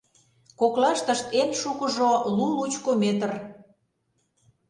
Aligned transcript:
Коклаштышт 0.59 1.25
эн 1.41 1.49
шукыжо— 1.61 2.11
лу-лучко 2.35 2.91
метр. 3.01 3.31